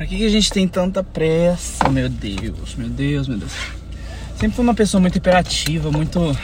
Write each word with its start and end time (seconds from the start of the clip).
Pra 0.00 0.06
que, 0.06 0.16
que 0.16 0.24
a 0.24 0.30
gente 0.30 0.50
tem 0.50 0.66
tanta 0.66 1.04
pressa? 1.04 1.86
Meu 1.90 2.08
Deus, 2.08 2.74
meu 2.74 2.88
Deus, 2.88 3.28
meu 3.28 3.36
Deus. 3.36 3.52
Sempre 4.34 4.56
fui 4.56 4.64
uma 4.64 4.72
pessoa 4.72 4.98
muito 4.98 5.18
imperativa, 5.18 5.92
muito. 5.92 6.34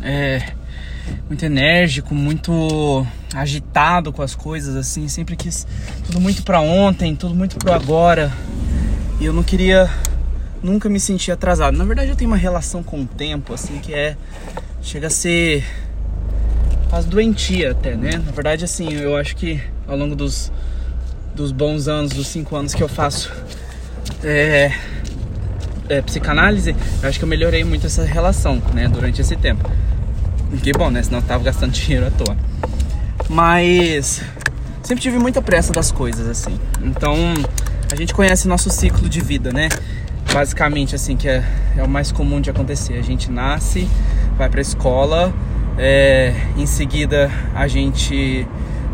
É, 0.00 0.52
muito 1.26 1.44
enérgico, 1.44 2.14
muito 2.14 3.04
agitado 3.34 4.12
com 4.12 4.22
as 4.22 4.36
coisas, 4.36 4.76
assim. 4.76 5.08
Sempre 5.08 5.34
quis 5.34 5.66
tudo 6.04 6.20
muito 6.20 6.44
pra 6.44 6.60
ontem, 6.60 7.16
tudo 7.16 7.34
muito 7.34 7.56
pro 7.56 7.72
agora. 7.72 8.32
E 9.20 9.24
eu 9.24 9.32
não 9.32 9.42
queria 9.42 9.90
nunca 10.62 10.88
me 10.88 11.00
sentir 11.00 11.32
atrasado. 11.32 11.76
Na 11.76 11.84
verdade, 11.84 12.10
eu 12.10 12.16
tenho 12.16 12.30
uma 12.30 12.36
relação 12.36 12.84
com 12.84 13.00
o 13.00 13.04
tempo, 13.04 13.52
assim, 13.52 13.80
que 13.80 13.92
é. 13.92 14.16
chega 14.80 15.08
a 15.08 15.10
ser. 15.10 15.64
quase 16.88 17.08
doentia 17.08 17.72
até, 17.72 17.96
né? 17.96 18.12
Na 18.12 18.30
verdade, 18.30 18.64
assim, 18.64 18.92
eu 18.92 19.16
acho 19.16 19.34
que 19.34 19.60
ao 19.88 19.96
longo 19.96 20.14
dos 20.14 20.52
dos 21.36 21.52
bons 21.52 21.86
anos, 21.86 22.12
dos 22.12 22.26
cinco 22.26 22.56
anos 22.56 22.74
que 22.74 22.82
eu 22.82 22.88
faço 22.88 23.30
é, 24.24 24.72
é, 25.88 26.00
psicanálise, 26.00 26.74
eu 27.02 27.08
acho 27.08 27.18
que 27.18 27.24
eu 27.24 27.28
melhorei 27.28 27.62
muito 27.62 27.86
essa 27.86 28.02
relação, 28.02 28.60
né, 28.72 28.88
durante 28.88 29.20
esse 29.20 29.36
tempo. 29.36 29.70
Que 30.62 30.72
bom, 30.72 30.90
né? 30.90 31.02
Senão 31.02 31.18
eu 31.18 31.24
tava 31.24 31.44
gastando 31.44 31.72
dinheiro 31.74 32.06
à 32.06 32.10
toa. 32.10 32.36
Mas 33.28 34.22
sempre 34.82 35.02
tive 35.02 35.18
muita 35.18 35.42
pressa 35.42 35.72
das 35.72 35.92
coisas, 35.92 36.26
assim. 36.26 36.58
Então, 36.82 37.16
a 37.92 37.96
gente 37.96 38.14
conhece 38.14 38.48
nosso 38.48 38.70
ciclo 38.70 39.08
de 39.08 39.20
vida, 39.20 39.52
né? 39.52 39.68
Basicamente, 40.32 40.94
assim, 40.94 41.16
que 41.16 41.28
é, 41.28 41.44
é 41.76 41.82
o 41.82 41.88
mais 41.88 42.10
comum 42.10 42.40
de 42.40 42.48
acontecer. 42.48 42.94
A 42.94 43.02
gente 43.02 43.30
nasce, 43.30 43.88
vai 44.38 44.48
pra 44.48 44.60
escola, 44.60 45.34
é, 45.76 46.34
em 46.56 46.66
seguida 46.66 47.30
a 47.54 47.68
gente 47.68 48.46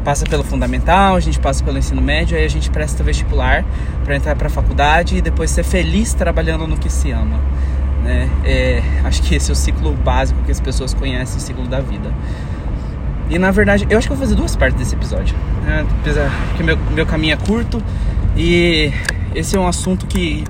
passa 0.05 0.24
pelo 0.27 0.42
fundamental, 0.42 1.16
a 1.16 1.20
gente 1.20 1.38
passa 1.38 1.62
pelo 1.62 1.79
ensino 1.79 2.02
médio, 2.02 2.37
aí 2.37 2.45
a 2.45 2.48
gente 2.48 2.70
presta 2.70 3.02
vestibular 3.02 3.65
para 4.05 4.16
entrar 4.16 4.34
para 4.37 4.48
a 4.48 4.51
faculdade 4.51 5.16
e 5.16 5.23
depois 5.23 5.51
ser 5.51 5.62
feliz 5.62 6.12
trabalhando 6.14 6.67
no 6.67 6.77
que 6.77 6.91
se 6.91 7.11
ama. 7.11 7.41
Né? 8.03 8.28
É, 8.44 8.83
acho 9.05 9.22
que 9.22 9.34
esse 9.36 9.50
é 9.50 9.53
o 9.53 9.56
ciclo 9.56 9.92
básico 9.92 10.42
que 10.42 10.50
as 10.50 10.61
pessoas 10.61 10.92
conhecem, 10.92 11.39
o 11.39 11.41
ciclo 11.41 11.67
da 11.67 11.81
vida. 11.81 12.12
E 13.31 13.39
na 13.39 13.50
verdade, 13.50 13.86
eu 13.89 13.97
acho 13.97 14.09
que 14.09 14.14
vou 14.14 14.22
fazer 14.22 14.34
duas 14.34 14.56
partes 14.56 14.78
desse 14.78 14.94
episódio, 14.94 15.34
né? 15.64 15.86
porque 16.48 16.62
meu, 16.62 16.77
meu 16.91 17.06
caminho 17.06 17.34
é 17.34 17.37
curto 17.37 17.83
e 18.37 18.92
esse 19.34 19.56
é 19.56 19.61
um 19.61 19.66
assunto 19.66 20.06
que, 20.06 20.44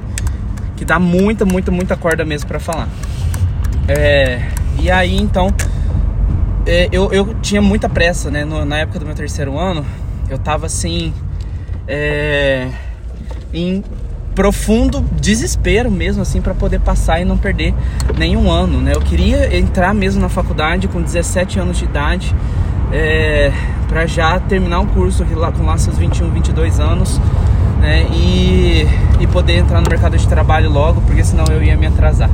que 0.76 0.84
dá 0.84 0.98
muita, 0.98 1.44
muita, 1.44 1.70
muita 1.70 1.96
corda 1.96 2.24
mesmo 2.24 2.48
para 2.48 2.58
falar. 2.58 2.88
É, 3.86 4.48
e 4.80 4.90
aí 4.90 5.16
então 5.16 5.52
eu, 6.92 7.12
eu 7.12 7.34
tinha 7.40 7.60
muita 7.60 7.88
pressa, 7.88 8.30
né? 8.30 8.44
No, 8.44 8.64
na 8.64 8.78
época 8.78 8.98
do 8.98 9.06
meu 9.06 9.14
terceiro 9.14 9.58
ano, 9.58 9.84
eu 10.28 10.38
tava 10.38 10.66
assim. 10.66 11.12
É, 11.86 12.68
em 13.52 13.82
profundo 14.34 15.04
desespero 15.20 15.90
mesmo, 15.90 16.22
assim, 16.22 16.40
para 16.40 16.54
poder 16.54 16.80
passar 16.80 17.20
e 17.20 17.24
não 17.24 17.36
perder 17.36 17.74
nenhum 18.16 18.50
ano, 18.50 18.80
né? 18.80 18.92
Eu 18.94 19.00
queria 19.00 19.56
entrar 19.56 19.94
mesmo 19.94 20.20
na 20.20 20.28
faculdade 20.28 20.88
com 20.88 21.02
17 21.02 21.58
anos 21.58 21.78
de 21.78 21.84
idade, 21.84 22.34
é, 22.92 23.52
para 23.88 24.06
já 24.06 24.38
terminar 24.40 24.80
o 24.80 24.86
curso 24.86 25.24
lá 25.34 25.52
com 25.52 25.64
lá 25.64 25.76
seus 25.76 25.98
21, 25.98 26.30
22 26.30 26.80
anos, 26.80 27.20
né? 27.80 28.06
E, 28.12 28.86
e 29.20 29.26
poder 29.26 29.58
entrar 29.58 29.80
no 29.80 29.88
mercado 29.88 30.16
de 30.16 30.26
trabalho 30.26 30.70
logo, 30.70 31.00
porque 31.02 31.22
senão 31.22 31.44
eu 31.50 31.62
ia 31.62 31.76
me 31.76 31.86
atrasar. 31.86 32.30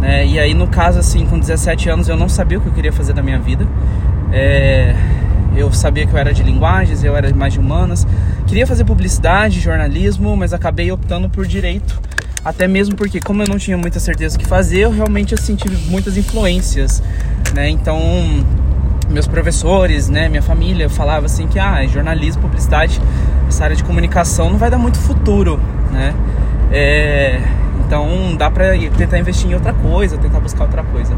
Né? 0.00 0.26
E 0.26 0.38
aí, 0.38 0.54
no 0.54 0.66
caso, 0.68 0.98
assim, 0.98 1.26
com 1.26 1.38
17 1.38 1.88
anos 1.88 2.08
eu 2.08 2.16
não 2.16 2.28
sabia 2.28 2.58
o 2.58 2.60
que 2.60 2.68
eu 2.68 2.72
queria 2.72 2.92
fazer 2.92 3.12
da 3.12 3.22
minha 3.22 3.38
vida. 3.38 3.66
É... 4.32 4.94
Eu 5.56 5.72
sabia 5.72 6.06
que 6.06 6.12
eu 6.12 6.18
era 6.18 6.32
de 6.32 6.42
linguagens, 6.42 7.02
eu 7.02 7.16
era 7.16 7.34
mais 7.34 7.52
de 7.52 7.58
humanas. 7.58 8.06
Queria 8.46 8.66
fazer 8.66 8.84
publicidade, 8.84 9.58
jornalismo, 9.58 10.36
mas 10.36 10.52
acabei 10.52 10.92
optando 10.92 11.28
por 11.28 11.46
direito. 11.46 12.00
Até 12.44 12.68
mesmo 12.68 12.94
porque, 12.94 13.20
como 13.20 13.42
eu 13.42 13.48
não 13.48 13.58
tinha 13.58 13.76
muita 13.76 13.98
certeza 13.98 14.36
o 14.36 14.38
que 14.38 14.46
fazer, 14.46 14.80
eu 14.80 14.90
realmente 14.90 15.34
assim, 15.34 15.56
tive 15.56 15.76
muitas 15.90 16.16
influências. 16.16 17.02
Né? 17.54 17.68
Então, 17.70 17.98
meus 19.10 19.26
professores, 19.26 20.08
né, 20.08 20.28
minha 20.28 20.42
família 20.42 20.88
falava 20.88 21.26
assim 21.26 21.46
que 21.46 21.58
ah, 21.58 21.84
jornalismo, 21.86 22.42
publicidade, 22.42 23.00
essa 23.48 23.64
área 23.64 23.76
de 23.76 23.82
comunicação 23.82 24.50
não 24.50 24.58
vai 24.58 24.70
dar 24.70 24.78
muito 24.78 24.98
futuro, 24.98 25.58
né? 25.90 26.14
É, 26.70 27.40
então 27.88 28.36
dá 28.36 28.50
pra 28.50 28.72
tentar 28.98 29.18
investir 29.18 29.50
em 29.50 29.54
outra 29.54 29.72
coisa, 29.72 30.18
tentar 30.18 30.40
buscar 30.40 30.64
outra 30.64 30.84
coisa. 30.84 31.14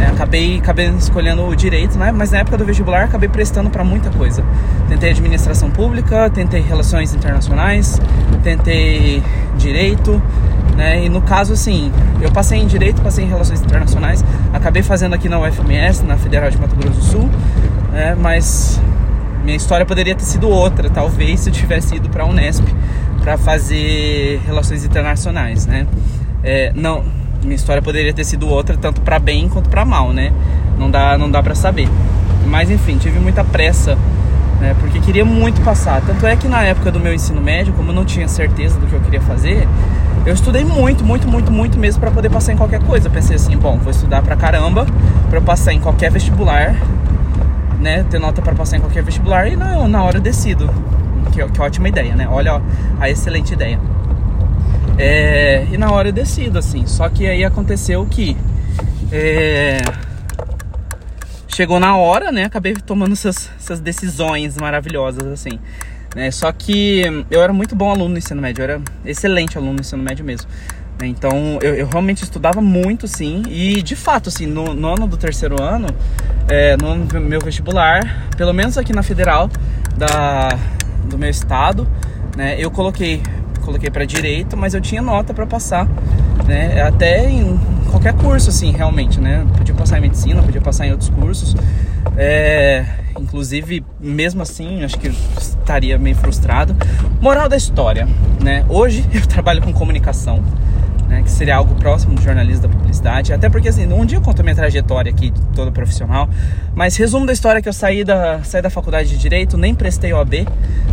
É, 0.00 0.06
acabei, 0.06 0.58
acabei 0.58 0.88
escolhendo 0.96 1.46
o 1.46 1.54
direito, 1.54 1.98
né? 1.98 2.10
mas 2.10 2.30
na 2.30 2.38
época 2.38 2.56
do 2.56 2.64
vestibular 2.64 3.04
acabei 3.04 3.28
prestando 3.28 3.68
para 3.68 3.84
muita 3.84 4.08
coisa. 4.10 4.42
Tentei 4.88 5.10
administração 5.10 5.70
pública, 5.70 6.30
tentei 6.30 6.62
relações 6.62 7.14
internacionais, 7.14 8.00
tentei 8.42 9.22
direito, 9.58 10.20
né? 10.74 11.04
E 11.04 11.08
no 11.10 11.20
caso, 11.20 11.52
assim, 11.52 11.92
eu 12.20 12.32
passei 12.32 12.60
em 12.60 12.66
direito, 12.66 13.02
passei 13.02 13.24
em 13.24 13.28
relações 13.28 13.60
internacionais, 13.60 14.24
acabei 14.54 14.82
fazendo 14.82 15.14
aqui 15.14 15.28
na 15.28 15.38
UFMS, 15.38 16.02
na 16.02 16.16
Federal 16.16 16.50
de 16.50 16.58
Mato 16.58 16.74
Grosso 16.76 16.98
do 16.98 17.04
Sul, 17.04 17.30
né? 17.92 18.16
Mas 18.18 18.80
minha 19.44 19.56
história 19.56 19.84
poderia 19.84 20.14
ter 20.14 20.24
sido 20.24 20.48
outra, 20.48 20.88
talvez 20.88 21.40
se 21.40 21.50
eu 21.50 21.52
tivesse 21.52 21.96
ido 21.96 22.08
para 22.08 22.24
a 22.24 22.26
Unesp 22.26 22.64
para 23.26 23.36
fazer 23.36 24.40
relações 24.46 24.84
internacionais, 24.84 25.66
né? 25.66 25.84
É, 26.44 26.70
não, 26.76 27.02
minha 27.42 27.56
história 27.56 27.82
poderia 27.82 28.12
ter 28.12 28.22
sido 28.22 28.48
outra 28.48 28.76
tanto 28.76 29.00
para 29.00 29.18
bem 29.18 29.48
quanto 29.48 29.68
para 29.68 29.84
mal, 29.84 30.12
né? 30.12 30.32
Não 30.78 30.88
dá, 30.88 31.18
não 31.18 31.28
dá 31.28 31.42
para 31.42 31.56
saber. 31.56 31.88
Mas 32.46 32.70
enfim, 32.70 32.98
tive 32.98 33.18
muita 33.18 33.42
pressa, 33.42 33.98
né? 34.60 34.76
Porque 34.78 35.00
queria 35.00 35.24
muito 35.24 35.60
passar. 35.62 36.00
Tanto 36.02 36.24
é 36.24 36.36
que 36.36 36.46
na 36.46 36.62
época 36.62 36.92
do 36.92 37.00
meu 37.00 37.12
ensino 37.12 37.40
médio, 37.40 37.72
como 37.72 37.90
eu 37.90 37.94
não 37.96 38.04
tinha 38.04 38.28
certeza 38.28 38.78
do 38.78 38.86
que 38.86 38.92
eu 38.92 39.00
queria 39.00 39.20
fazer, 39.20 39.66
eu 40.24 40.32
estudei 40.32 40.64
muito, 40.64 41.04
muito, 41.04 41.26
muito, 41.26 41.50
muito 41.50 41.76
mesmo 41.80 41.98
para 41.98 42.12
poder 42.12 42.30
passar 42.30 42.52
em 42.52 42.56
qualquer 42.56 42.80
coisa. 42.84 43.08
Eu 43.08 43.10
pensei 43.10 43.34
assim, 43.34 43.56
bom, 43.56 43.76
vou 43.76 43.90
estudar 43.90 44.22
pra 44.22 44.36
caramba 44.36 44.86
para 45.28 45.40
passar 45.40 45.72
em 45.72 45.80
qualquer 45.80 46.12
vestibular, 46.12 46.76
né? 47.80 48.06
Ter 48.08 48.20
nota 48.20 48.40
para 48.40 48.54
passar 48.54 48.76
em 48.76 48.80
qualquer 48.80 49.02
vestibular 49.02 49.48
e 49.48 49.56
na, 49.56 49.88
na 49.88 50.04
hora 50.04 50.18
eu 50.18 50.22
decido 50.22 50.70
que, 51.32 51.44
que 51.46 51.60
ótima 51.60 51.88
ideia, 51.88 52.14
né? 52.14 52.28
Olha 52.28 52.60
a 53.00 53.08
excelente 53.08 53.52
ideia. 53.52 53.78
É, 54.98 55.66
e 55.70 55.76
na 55.76 55.90
hora 55.90 56.08
eu 56.08 56.12
decido, 56.12 56.58
assim. 56.58 56.86
Só 56.86 57.08
que 57.08 57.26
aí 57.26 57.44
aconteceu 57.44 58.06
que 58.06 58.36
é, 59.12 59.78
chegou 61.48 61.78
na 61.78 61.96
hora, 61.96 62.32
né? 62.32 62.44
Acabei 62.44 62.74
tomando 62.74 63.12
essas, 63.12 63.50
essas 63.58 63.80
decisões 63.80 64.56
maravilhosas, 64.56 65.26
assim. 65.26 65.58
Né? 66.14 66.30
Só 66.30 66.50
que 66.50 67.02
eu 67.30 67.42
era 67.42 67.52
muito 67.52 67.76
bom 67.76 67.90
aluno 67.90 68.10
no 68.10 68.18
ensino 68.18 68.40
médio, 68.40 68.62
eu 68.62 68.64
era 68.64 68.80
excelente 69.04 69.58
aluno 69.58 69.74
no 69.74 69.80
ensino 69.80 70.02
médio 70.02 70.24
mesmo. 70.24 70.48
Né? 70.98 71.06
Então 71.08 71.58
eu, 71.60 71.74
eu, 71.74 71.86
realmente 71.86 72.24
estudava 72.24 72.60
muito, 72.60 73.06
sim. 73.06 73.42
E 73.48 73.82
de 73.82 73.94
fato, 73.94 74.28
assim, 74.28 74.46
no, 74.46 74.74
no 74.74 74.94
ano 74.94 75.06
do 75.06 75.16
terceiro 75.16 75.62
ano, 75.62 75.88
é, 76.48 76.76
no 76.76 77.20
meu 77.20 77.40
vestibular, 77.40 78.28
pelo 78.36 78.52
menos 78.52 78.78
aqui 78.78 78.92
na 78.94 79.02
Federal 79.02 79.50
da, 79.96 80.48
do 81.06 81.18
meu 81.18 81.30
estado, 81.30 81.86
né? 82.36 82.56
Eu 82.58 82.70
coloquei 82.70 83.22
coloquei 83.66 83.90
para 83.90 84.04
direito, 84.04 84.56
mas 84.56 84.74
eu 84.74 84.80
tinha 84.80 85.02
nota 85.02 85.34
para 85.34 85.44
passar, 85.44 85.88
né? 86.46 86.80
Até 86.82 87.28
em 87.28 87.58
qualquer 87.90 88.14
curso 88.14 88.48
assim, 88.48 88.70
realmente, 88.70 89.20
né? 89.20 89.44
Podia 89.56 89.74
passar 89.74 89.98
em 89.98 90.02
medicina, 90.02 90.40
podia 90.42 90.60
passar 90.60 90.86
em 90.86 90.92
outros 90.92 91.10
cursos. 91.10 91.56
É, 92.16 92.84
inclusive, 93.18 93.84
mesmo 94.00 94.42
assim, 94.42 94.84
acho 94.84 94.98
que 94.98 95.08
estaria 95.36 95.98
meio 95.98 96.14
frustrado. 96.14 96.76
Moral 97.20 97.48
da 97.48 97.56
história, 97.56 98.06
né? 98.40 98.64
Hoje 98.68 99.04
eu 99.12 99.26
trabalho 99.26 99.60
com 99.60 99.72
comunicação 99.72 100.42
né, 101.08 101.22
que 101.22 101.30
seria 101.30 101.56
algo 101.56 101.74
próximo 101.76 102.14
do 102.14 102.22
jornalismo 102.22 102.62
da 102.62 102.68
publicidade. 102.68 103.32
Até 103.32 103.48
porque, 103.48 103.68
assim, 103.68 103.86
um 103.92 104.04
dia 104.04 104.18
eu 104.18 104.22
conto 104.22 104.40
a 104.40 104.42
minha 104.42 104.54
trajetória 104.54 105.10
aqui, 105.10 105.32
toda 105.54 105.70
profissional, 105.70 106.28
mas 106.74 106.96
resumo 106.96 107.26
da 107.26 107.32
história 107.32 107.62
que 107.62 107.68
eu 107.68 107.72
saí 107.72 108.04
da, 108.04 108.42
saí 108.42 108.62
da 108.62 108.70
faculdade 108.70 109.08
de 109.08 109.16
Direito, 109.16 109.56
nem 109.56 109.74
prestei 109.74 110.12
OAB, 110.12 110.46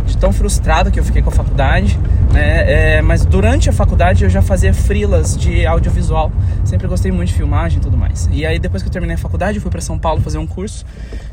de 0.06 0.16
tão 0.16 0.32
frustrado 0.32 0.90
que 0.90 0.98
eu 0.98 1.04
fiquei 1.04 1.22
com 1.22 1.30
a 1.30 1.32
faculdade, 1.32 1.98
né, 2.32 2.96
é, 2.96 3.02
mas 3.02 3.24
durante 3.24 3.68
a 3.68 3.72
faculdade 3.72 4.24
eu 4.24 4.30
já 4.30 4.42
fazia 4.42 4.72
frilas 4.72 5.36
de 5.36 5.66
audiovisual, 5.66 6.32
sempre 6.64 6.86
gostei 6.88 7.12
muito 7.12 7.28
de 7.28 7.34
filmagem 7.34 7.78
e 7.78 7.80
tudo 7.80 7.96
mais. 7.96 8.28
E 8.32 8.44
aí, 8.44 8.58
depois 8.58 8.82
que 8.82 8.88
eu 8.88 8.92
terminei 8.92 9.14
a 9.14 9.18
faculdade, 9.18 9.58
eu 9.58 9.62
fui 9.62 9.70
para 9.70 9.80
São 9.80 9.98
Paulo 9.98 10.20
fazer 10.20 10.38
um 10.38 10.46
curso 10.46 10.84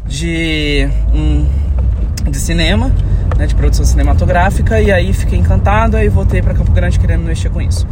de, 0.07 0.88
um, 1.13 1.47
de 2.29 2.38
cinema, 2.38 2.91
né, 3.38 3.47
de 3.47 3.56
produção 3.56 3.85
cinematográfica 3.85 4.79
e 4.81 4.91
aí 4.91 5.13
fiquei 5.13 5.39
encantado 5.39 5.97
e 5.97 6.07
voltei 6.09 6.41
para 6.41 6.53
Campo 6.53 6.71
Grande 6.71 7.00
querendo 7.00 7.23
mexer 7.23 7.50
com 7.50 7.61
isso. 7.61 7.88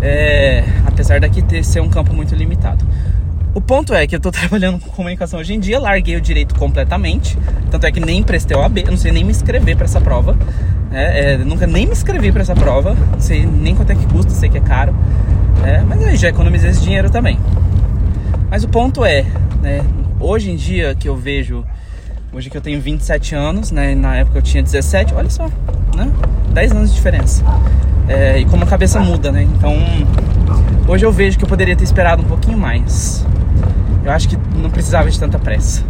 É, 0.00 0.64
apesar 0.86 1.20
daqui 1.20 1.42
ter, 1.42 1.64
ser 1.64 1.80
um 1.80 1.88
campo 1.88 2.12
muito 2.12 2.34
limitado. 2.34 2.84
O 3.52 3.60
ponto 3.60 3.92
é 3.92 4.06
que 4.06 4.14
eu 4.14 4.18
estou 4.18 4.30
trabalhando 4.32 4.78
com 4.78 4.90
comunicação 4.90 5.40
hoje 5.40 5.54
em 5.54 5.60
dia, 5.60 5.78
larguei 5.78 6.16
o 6.16 6.20
direito 6.20 6.54
completamente, 6.54 7.36
tanto 7.70 7.86
é 7.86 7.92
que 7.92 8.00
nem 8.00 8.22
prestei 8.22 8.56
o 8.56 8.62
AB, 8.62 8.84
não 8.84 8.96
sei 8.96 9.12
nem 9.12 9.24
me 9.24 9.30
inscrever 9.30 9.76
para 9.76 9.84
essa 9.84 10.00
prova, 10.00 10.36
é, 10.92 11.32
é, 11.32 11.38
nunca 11.38 11.66
nem 11.66 11.86
me 11.86 11.92
inscrevi 11.92 12.32
para 12.32 12.42
essa 12.42 12.54
prova, 12.54 12.94
não 12.94 13.20
sei 13.20 13.44
nem 13.44 13.74
quanto 13.74 13.90
é 13.90 13.94
que 13.94 14.06
custa, 14.06 14.30
sei 14.30 14.48
que 14.48 14.58
é 14.58 14.60
caro, 14.60 14.94
é, 15.64 15.80
mas 15.80 16.02
aí 16.04 16.16
já 16.16 16.28
economizei 16.28 16.70
esse 16.70 16.80
dinheiro 16.80 17.10
também. 17.10 17.38
Mas 18.48 18.64
o 18.64 18.68
ponto 18.68 19.04
é, 19.04 19.24
né, 19.60 19.84
hoje 20.18 20.50
em 20.50 20.56
dia 20.56 20.94
que 20.94 21.08
eu 21.08 21.16
vejo 21.16 21.64
Hoje 22.32 22.48
que 22.48 22.56
eu 22.56 22.60
tenho 22.60 22.80
27 22.80 23.34
anos, 23.34 23.72
né? 23.72 23.92
Na 23.92 24.14
época 24.14 24.38
eu 24.38 24.42
tinha 24.42 24.62
17, 24.62 25.14
olha 25.14 25.28
só, 25.28 25.48
né? 25.96 26.08
10 26.52 26.72
anos 26.72 26.90
de 26.90 26.94
diferença. 26.94 27.42
É, 28.08 28.38
e 28.38 28.44
como 28.44 28.62
a 28.62 28.66
cabeça 28.68 29.00
muda, 29.00 29.32
né? 29.32 29.42
Então, 29.42 29.74
hoje 30.86 31.04
eu 31.04 31.10
vejo 31.10 31.36
que 31.36 31.44
eu 31.44 31.48
poderia 31.48 31.74
ter 31.74 31.82
esperado 31.82 32.22
um 32.22 32.26
pouquinho 32.26 32.56
mais. 32.56 33.26
Eu 34.04 34.12
acho 34.12 34.28
que 34.28 34.36
não 34.56 34.70
precisava 34.70 35.10
de 35.10 35.18
tanta 35.18 35.40
pressa. 35.40 35.82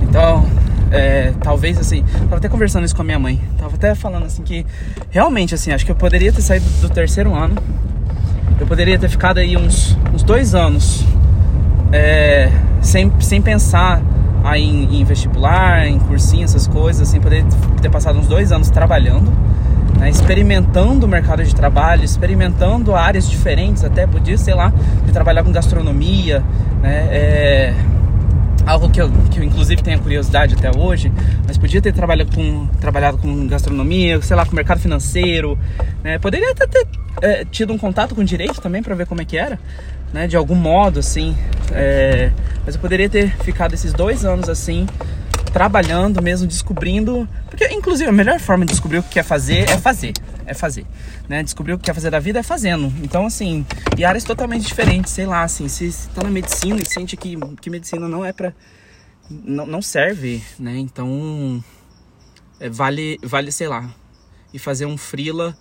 Então, 0.00 0.46
é, 0.92 1.32
talvez 1.42 1.76
assim, 1.76 2.04
tava 2.04 2.36
até 2.36 2.48
conversando 2.48 2.84
isso 2.84 2.94
com 2.94 3.02
a 3.02 3.04
minha 3.04 3.18
mãe. 3.18 3.40
Tava 3.58 3.74
até 3.74 3.92
falando 3.96 4.26
assim 4.26 4.44
que 4.44 4.64
realmente 5.10 5.56
assim, 5.56 5.72
acho 5.72 5.84
que 5.84 5.90
eu 5.90 5.96
poderia 5.96 6.32
ter 6.32 6.40
saído 6.40 6.66
do 6.80 6.88
terceiro 6.88 7.34
ano. 7.34 7.60
Eu 8.60 8.66
poderia 8.66 8.96
ter 8.96 9.08
ficado 9.08 9.38
aí 9.38 9.56
uns, 9.56 9.98
uns 10.14 10.22
dois 10.22 10.54
anos 10.54 11.04
é, 11.90 12.48
sem, 12.80 13.12
sem 13.18 13.42
pensar 13.42 14.00
aí 14.44 14.62
em, 14.62 15.00
em, 15.00 15.04
vestibular, 15.04 15.86
em 15.86 15.98
cursinho, 15.98 16.44
essas 16.44 16.66
coisas, 16.66 17.08
sem 17.08 17.20
poder 17.20 17.44
ter 17.80 17.90
passado 17.90 18.18
uns 18.18 18.26
dois 18.26 18.52
anos 18.52 18.70
trabalhando, 18.70 19.30
né, 19.98 20.08
experimentando 20.08 21.06
o 21.06 21.08
mercado 21.08 21.44
de 21.44 21.54
trabalho, 21.54 22.04
experimentando 22.04 22.94
áreas 22.94 23.28
diferentes, 23.28 23.84
até 23.84 24.06
podia, 24.06 24.38
sei 24.38 24.54
lá, 24.54 24.72
de 25.04 25.12
trabalhar 25.12 25.42
com 25.42 25.52
gastronomia, 25.52 26.42
né, 26.82 27.08
é, 27.10 27.74
algo 28.66 28.88
que 28.90 29.00
eu, 29.00 29.10
que 29.30 29.40
eu 29.40 29.44
inclusive 29.44 29.82
tenho 29.82 29.98
curiosidade 30.00 30.54
até 30.54 30.70
hoje, 30.76 31.12
mas 31.46 31.58
podia 31.58 31.80
ter 31.80 31.92
trabalhado 31.92 32.34
com, 32.34 32.66
trabalhado 32.80 33.18
com 33.18 33.46
gastronomia, 33.46 34.20
sei 34.22 34.36
lá, 34.36 34.46
com 34.46 34.54
mercado 34.54 34.80
financeiro, 34.80 35.58
né? 36.02 36.18
Poderia 36.18 36.52
até 36.52 36.66
ter 36.66 36.86
é, 37.22 37.44
tido 37.44 37.72
um 37.72 37.78
contato 37.78 38.14
com 38.14 38.22
direito 38.22 38.60
também 38.60 38.82
para 38.82 38.94
ver 38.94 39.06
como 39.06 39.20
é 39.20 39.24
que 39.24 39.36
era, 39.36 39.58
né? 40.12 40.26
De 40.26 40.36
algum 40.36 40.54
modo, 40.54 40.98
assim. 41.00 41.36
É, 41.72 42.32
mas 42.64 42.74
eu 42.74 42.80
poderia 42.80 43.08
ter 43.08 43.36
ficado 43.38 43.74
esses 43.74 43.92
dois 43.92 44.24
anos 44.24 44.48
assim, 44.48 44.86
trabalhando 45.52 46.22
mesmo, 46.22 46.46
descobrindo. 46.46 47.28
Porque, 47.48 47.66
inclusive, 47.68 48.08
a 48.08 48.12
melhor 48.12 48.38
forma 48.40 48.64
de 48.64 48.72
descobrir 48.72 48.98
o 48.98 49.02
que 49.02 49.10
quer 49.10 49.24
fazer 49.24 49.68
é 49.68 49.78
fazer. 49.78 50.12
É 50.46 50.54
fazer. 50.54 50.84
Né? 51.28 51.42
Descobrir 51.42 51.74
o 51.74 51.78
que 51.78 51.84
quer 51.84 51.94
fazer 51.94 52.10
da 52.10 52.18
vida 52.18 52.40
é 52.40 52.42
fazendo. 52.42 52.92
Então, 53.02 53.26
assim, 53.26 53.64
e 53.96 54.04
áreas 54.04 54.24
totalmente 54.24 54.66
diferentes, 54.66 55.12
sei 55.12 55.26
lá, 55.26 55.42
assim, 55.42 55.68
se, 55.68 55.90
se 55.92 56.08
tá 56.10 56.22
na 56.22 56.30
medicina 56.30 56.80
e 56.80 56.86
sente 56.86 57.16
que, 57.16 57.36
que 57.60 57.70
medicina 57.70 58.08
não 58.08 58.24
é 58.24 58.32
pra. 58.32 58.52
Não, 59.30 59.66
não 59.66 59.82
serve, 59.82 60.42
né? 60.58 60.76
Então. 60.76 61.62
É, 62.58 62.68
vale, 62.68 63.18
vale, 63.22 63.50
sei 63.50 63.68
lá, 63.68 63.88
e 64.52 64.58
fazer 64.58 64.86
um 64.86 64.98
frila. 64.98 65.56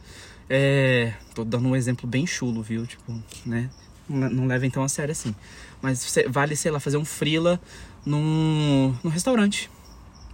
É, 0.49 1.13
tô 1.35 1.45
dando 1.45 1.69
um 1.69 1.75
exemplo 1.75 2.07
bem 2.07 2.25
chulo, 2.25 2.63
viu? 2.63 2.85
Tipo, 2.87 3.15
né? 3.45 3.69
Não 4.09 4.47
leva 4.47 4.65
então 4.65 4.83
a 4.83 4.89
sério 4.89 5.11
assim. 5.11 5.35
Mas 5.81 6.15
vale, 6.27 6.55
sei 6.55 6.71
lá, 6.71 6.79
fazer 6.79 6.97
um 6.97 7.05
frila 7.05 7.59
num, 8.05 8.95
num 9.03 9.09
restaurante. 9.09 9.69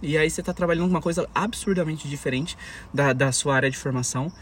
E 0.02 0.16
aí 0.16 0.28
você 0.28 0.40
está 0.40 0.52
trabalhando 0.52 0.88
uma 0.88 1.00
coisa 1.00 1.28
absurdamente 1.34 2.08
diferente 2.08 2.56
da, 2.92 3.12
da 3.12 3.32
sua 3.32 3.54
área 3.54 3.70
de 3.70 3.76
formação. 3.76 4.32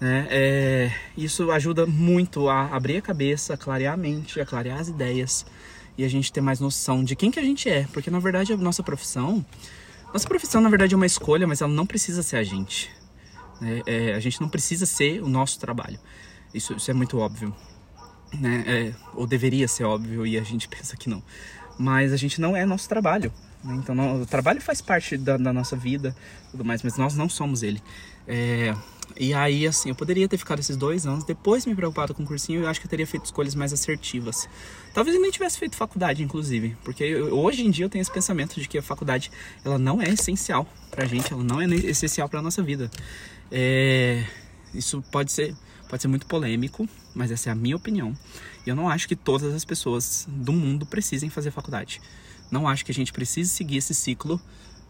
Né? 0.00 0.26
É, 0.30 0.92
isso 1.16 1.50
ajuda 1.50 1.86
muito 1.86 2.48
a 2.48 2.74
abrir 2.74 2.98
a 2.98 3.02
cabeça, 3.02 3.54
a 3.54 3.56
clarear 3.56 3.94
a 3.94 3.96
mente, 3.96 4.40
a 4.40 4.46
clarear 4.46 4.80
as 4.80 4.88
ideias 4.88 5.46
e 5.96 6.04
a 6.04 6.08
gente 6.08 6.32
ter 6.32 6.40
mais 6.40 6.60
noção 6.60 7.02
de 7.02 7.16
quem 7.16 7.30
que 7.30 7.38
a 7.38 7.42
gente 7.42 7.68
é. 7.68 7.86
Porque 7.92 8.10
na 8.10 8.18
verdade 8.18 8.52
a 8.52 8.56
nossa 8.56 8.82
profissão, 8.82 9.44
nossa 10.12 10.28
profissão 10.28 10.60
na 10.60 10.68
verdade 10.68 10.94
é 10.94 10.96
uma 10.96 11.06
escolha, 11.06 11.46
mas 11.46 11.60
ela 11.60 11.72
não 11.72 11.86
precisa 11.86 12.22
ser 12.22 12.36
a 12.36 12.42
gente. 12.42 12.90
Né? 13.60 13.82
É, 13.86 14.14
a 14.14 14.20
gente 14.20 14.40
não 14.40 14.48
precisa 14.48 14.86
ser 14.86 15.22
o 15.22 15.28
nosso 15.28 15.58
trabalho. 15.58 15.98
Isso, 16.52 16.74
isso 16.74 16.90
é 16.90 16.94
muito 16.94 17.18
óbvio. 17.18 17.54
Né? 18.40 18.64
É, 18.66 18.94
ou 19.14 19.26
deveria 19.26 19.68
ser 19.68 19.84
óbvio 19.84 20.26
e 20.26 20.38
a 20.38 20.42
gente 20.42 20.68
pensa 20.68 20.96
que 20.96 21.08
não 21.08 21.22
mas 21.78 22.12
a 22.12 22.16
gente 22.16 22.40
não 22.40 22.56
é 22.56 22.64
nosso 22.64 22.88
trabalho. 22.88 23.32
Né? 23.62 23.74
Então, 23.76 24.22
o 24.22 24.26
trabalho 24.26 24.60
faz 24.60 24.80
parte 24.80 25.16
da, 25.16 25.36
da, 25.36 25.52
nossa 25.52 25.76
vida, 25.76 26.16
tudo 26.50 26.64
mais, 26.64 26.82
mas 26.82 26.96
nós 26.96 27.14
não 27.14 27.28
somos 27.28 27.62
ele. 27.62 27.82
É, 28.26 28.74
e 29.18 29.32
aí, 29.34 29.66
assim, 29.66 29.90
eu 29.90 29.94
poderia 29.94 30.28
ter 30.28 30.36
ficado 30.36 30.58
esses 30.58 30.76
dois 30.76 31.06
anos, 31.06 31.24
depois 31.24 31.64
me 31.66 31.74
preocupado 31.74 32.14
com 32.14 32.22
o 32.22 32.26
cursinho, 32.26 32.62
eu 32.62 32.68
acho 32.68 32.80
que 32.80 32.86
eu 32.86 32.90
teria 32.90 33.06
feito 33.06 33.24
escolhas 33.24 33.54
mais 33.54 33.72
assertivas. 33.72 34.48
Talvez 34.92 35.14
eu 35.14 35.22
nem 35.22 35.30
tivesse 35.30 35.58
feito 35.58 35.76
faculdade, 35.76 36.22
inclusive, 36.22 36.76
porque 36.84 37.04
eu, 37.04 37.38
hoje 37.38 37.64
em 37.64 37.70
dia 37.70 37.84
eu 37.84 37.90
tenho 37.90 38.02
esse 38.02 38.12
pensamento 38.12 38.60
de 38.60 38.68
que 38.68 38.78
a 38.78 38.82
faculdade, 38.82 39.30
ela 39.64 39.78
não 39.78 40.00
é 40.00 40.08
essencial 40.08 40.66
pra 40.90 41.04
gente, 41.04 41.32
ela 41.32 41.42
não 41.42 41.60
é 41.60 41.66
essencial 41.66 42.28
pra 42.28 42.42
nossa 42.42 42.62
vida. 42.62 42.90
É, 43.50 44.24
isso 44.74 45.02
pode 45.10 45.30
ser, 45.30 45.54
pode 45.88 46.02
ser 46.02 46.08
muito 46.08 46.26
polêmico, 46.26 46.88
mas 47.14 47.30
essa 47.30 47.48
é 47.48 47.52
a 47.52 47.54
minha 47.54 47.76
opinião. 47.76 48.16
E 48.66 48.70
eu 48.70 48.76
não 48.76 48.88
acho 48.88 49.08
que 49.08 49.16
todas 49.16 49.54
as 49.54 49.64
pessoas 49.64 50.26
do 50.28 50.52
mundo 50.52 50.86
precisem 50.86 51.30
fazer 51.30 51.50
faculdade. 51.50 52.00
Não 52.50 52.68
acho 52.68 52.84
que 52.84 52.90
a 52.90 52.94
gente 52.94 53.12
precise 53.12 53.50
seguir 53.50 53.78
esse 53.78 53.94
ciclo 53.94 54.40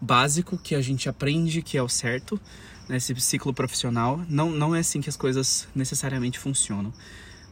básico 0.00 0.58
que 0.58 0.74
a 0.74 0.80
gente 0.80 1.08
aprende 1.08 1.62
que 1.62 1.78
é 1.78 1.82
o 1.82 1.88
certo, 1.88 2.40
né? 2.88 2.96
esse 2.96 3.14
ciclo 3.20 3.52
profissional. 3.52 4.20
Não, 4.28 4.50
não 4.50 4.74
é 4.74 4.80
assim 4.80 5.00
que 5.00 5.08
as 5.08 5.16
coisas 5.16 5.68
necessariamente 5.74 6.38
funcionam. 6.38 6.92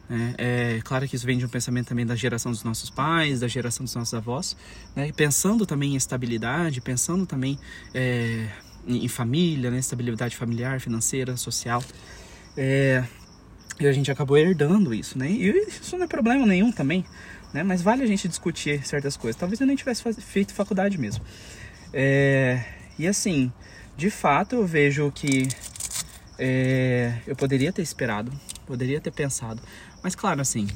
É, 0.09 0.75
é, 0.77 0.81
claro 0.83 1.07
que 1.07 1.15
isso 1.15 1.25
vem 1.25 1.37
de 1.37 1.45
um 1.45 1.49
pensamento 1.49 1.87
também 1.87 2.05
da 2.05 2.15
geração 2.15 2.51
dos 2.51 2.63
nossos 2.63 2.89
pais, 2.89 3.39
da 3.39 3.47
geração 3.47 3.83
dos 3.83 3.95
nossos 3.95 4.13
avós, 4.13 4.55
né? 4.95 5.11
pensando 5.11 5.65
também 5.65 5.93
em 5.93 5.95
estabilidade, 5.95 6.79
pensando 6.79 7.25
também 7.25 7.57
é, 7.93 8.47
em, 8.87 9.07
família, 9.07 9.71
né? 9.71 9.79
estabilidade 9.79 10.37
familiar, 10.37 10.79
financeira, 10.79 11.35
social. 11.37 11.83
É, 12.55 13.03
e 13.79 13.87
a 13.87 13.91
gente 13.91 14.09
acabou 14.09 14.37
herdando 14.37 14.93
isso, 14.93 15.17
né? 15.17 15.29
E 15.29 15.49
isso 15.67 15.97
não 15.97 16.05
é 16.05 16.07
problema 16.07 16.45
nenhum 16.45 16.71
também, 16.71 17.05
né? 17.53 17.63
Mas 17.63 17.81
vale 17.81 18.03
a 18.03 18.07
gente 18.07 18.27
discutir 18.27 18.85
certas 18.85 19.17
coisas. 19.17 19.39
Talvez 19.39 19.59
eu 19.59 19.67
nem 19.67 19.75
tivesse 19.75 20.03
feito 20.21 20.53
faculdade 20.53 20.97
mesmo. 20.97 21.23
É... 21.93 22.63
E 22.97 23.07
assim, 23.07 23.51
de 23.97 24.09
fato 24.09 24.55
eu 24.55 24.65
vejo 24.65 25.11
que 25.11 25.47
é... 26.39 27.19
eu 27.27 27.35
poderia 27.35 27.73
ter 27.73 27.81
esperado, 27.81 28.31
poderia 28.65 29.01
ter 29.01 29.11
pensado. 29.11 29.61
Mas 30.01 30.15
claro, 30.15 30.39
assim, 30.39 30.67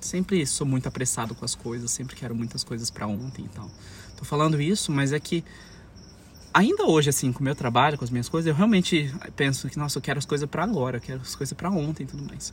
sempre 0.00 0.46
sou 0.46 0.66
muito 0.66 0.86
apressado 0.86 1.34
com 1.34 1.44
as 1.44 1.54
coisas, 1.54 1.90
sempre 1.90 2.14
quero 2.14 2.34
muitas 2.34 2.62
coisas 2.62 2.90
para 2.90 3.06
ontem 3.06 3.42
e 3.42 3.44
então. 3.46 3.68
tal. 3.68 3.70
Tô 4.16 4.24
falando 4.24 4.60
isso, 4.60 4.92
mas 4.92 5.12
é 5.12 5.18
que 5.18 5.42
ainda 6.52 6.84
hoje, 6.84 7.10
assim, 7.10 7.32
com 7.32 7.40
o 7.40 7.42
meu 7.42 7.54
trabalho, 7.54 7.96
com 7.98 8.04
as 8.04 8.10
minhas 8.10 8.28
coisas, 8.28 8.48
eu 8.48 8.54
realmente 8.54 9.12
penso 9.36 9.68
que, 9.68 9.78
nossa, 9.78 9.98
eu 9.98 10.02
quero 10.02 10.18
as 10.18 10.26
coisas 10.26 10.48
para 10.48 10.64
agora, 10.64 10.98
eu 10.98 11.00
quero 11.00 11.20
as 11.20 11.34
coisas 11.34 11.52
para 11.52 11.70
ontem 11.70 12.04
e 12.04 12.06
tudo 12.06 12.24
mais. 12.24 12.52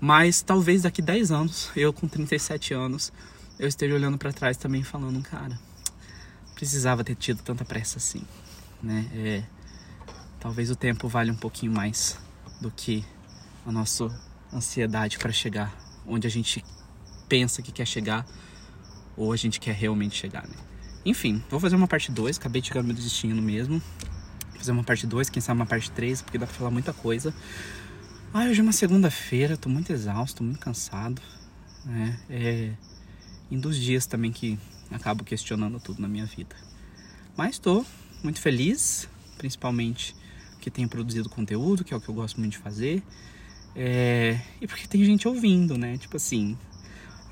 Mas 0.00 0.42
talvez 0.42 0.82
daqui 0.82 1.00
10 1.00 1.30
anos, 1.30 1.70
eu 1.76 1.92
com 1.92 2.08
37 2.08 2.74
anos, 2.74 3.12
eu 3.58 3.68
esteja 3.68 3.94
olhando 3.94 4.18
para 4.18 4.32
trás 4.32 4.56
também 4.56 4.82
falando, 4.82 5.22
cara, 5.22 5.58
precisava 6.54 7.04
ter 7.04 7.14
tido 7.14 7.42
tanta 7.42 7.64
pressa 7.64 7.98
assim, 7.98 8.22
né? 8.82 9.08
É, 9.14 9.42
talvez 10.40 10.70
o 10.70 10.76
tempo 10.76 11.08
vale 11.08 11.30
um 11.30 11.36
pouquinho 11.36 11.72
mais 11.72 12.18
do 12.60 12.70
que 12.70 13.04
a 13.64 13.70
nossa 13.70 14.10
ansiedade 14.52 15.18
para 15.18 15.32
chegar 15.32 15.72
onde 16.06 16.26
a 16.26 16.30
gente 16.30 16.64
pensa 17.28 17.62
que 17.62 17.70
quer 17.70 17.86
chegar 17.86 18.26
ou 19.16 19.32
a 19.32 19.36
gente 19.36 19.60
quer 19.60 19.74
realmente 19.74 20.16
chegar, 20.16 20.46
né? 20.46 20.56
Enfim, 21.04 21.42
vou 21.50 21.58
fazer 21.58 21.76
uma 21.76 21.88
parte 21.88 22.10
2, 22.10 22.38
acabei 22.38 22.62
de 22.62 22.68
chegar 22.68 22.82
no 22.82 22.88
meu 22.88 22.96
destino 22.96 23.42
mesmo. 23.42 23.82
Vou 24.50 24.58
fazer 24.58 24.72
uma 24.72 24.84
parte 24.84 25.06
2, 25.06 25.30
quem 25.30 25.42
sabe 25.42 25.60
uma 25.60 25.66
parte 25.66 25.90
3, 25.90 26.22
porque 26.22 26.38
dá 26.38 26.46
pra 26.46 26.54
falar 26.54 26.70
muita 26.70 26.92
coisa. 26.92 27.34
Ah, 28.32 28.44
hoje 28.44 28.60
é 28.60 28.62
uma 28.62 28.72
segunda-feira, 28.72 29.56
tô 29.56 29.68
muito 29.68 29.92
exausto, 29.92 30.42
muito 30.42 30.60
cansado. 30.60 31.20
Né? 31.84 32.18
É 32.30 32.72
em 33.52 33.60
dos 33.60 33.76
dias 33.76 34.06
também 34.06 34.32
que 34.32 34.58
acabo 34.90 35.22
questionando 35.22 35.78
tudo 35.78 36.00
na 36.00 36.08
minha 36.08 36.24
vida. 36.24 36.56
Mas 37.36 37.58
tô 37.58 37.84
muito 38.24 38.40
feliz, 38.40 39.06
principalmente 39.36 40.16
que 40.58 40.70
tenho 40.70 40.88
produzido 40.88 41.28
conteúdo, 41.28 41.84
que 41.84 41.92
é 41.92 41.96
o 41.96 42.00
que 42.00 42.08
eu 42.08 42.14
gosto 42.14 42.40
muito 42.40 42.52
de 42.52 42.58
fazer. 42.58 43.02
É... 43.76 44.40
E 44.58 44.66
porque 44.66 44.86
tem 44.86 45.04
gente 45.04 45.28
ouvindo, 45.28 45.76
né? 45.76 45.98
Tipo 45.98 46.16
assim, 46.16 46.56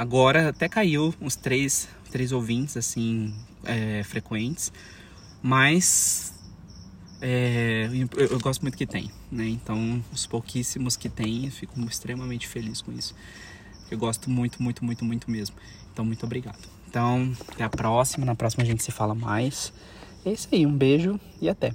agora 0.00 0.48
até 0.48 0.66
caiu 0.66 1.14
uns 1.20 1.36
três, 1.36 1.86
três 2.10 2.32
ouvintes, 2.32 2.74
assim, 2.74 3.34
é, 3.64 4.02
frequentes, 4.02 4.72
mas 5.42 6.32
é, 7.20 7.86
eu, 7.92 8.28
eu, 8.30 8.40
gosto 8.40 8.62
muito 8.62 8.78
que 8.78 8.86
tem, 8.86 9.10
né? 9.30 9.46
Então, 9.46 10.02
os 10.10 10.26
pouquíssimos 10.26 10.96
que 10.96 11.10
tem, 11.10 11.50
fico 11.50 11.78
extremamente 11.82 12.48
feliz 12.48 12.80
com 12.80 12.92
isso. 12.92 13.14
Eu 13.90 13.98
gosto 13.98 14.30
muito, 14.30 14.62
muito, 14.62 14.82
muito, 14.82 15.04
muito 15.04 15.30
mesmo. 15.30 15.54
Então, 15.92 16.02
muito 16.02 16.24
obrigado. 16.24 16.66
Então, 16.88 17.30
até 17.48 17.64
a 17.64 17.68
próxima. 17.68 18.24
Na 18.24 18.34
próxima 18.34 18.62
a 18.62 18.66
gente 18.66 18.82
se 18.82 18.90
fala 18.90 19.14
mais. 19.14 19.70
É 20.24 20.32
isso 20.32 20.48
aí, 20.50 20.64
um 20.64 20.74
beijo 20.74 21.20
e 21.42 21.48
até. 21.50 21.74